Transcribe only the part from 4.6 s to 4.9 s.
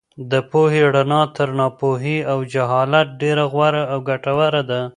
ده.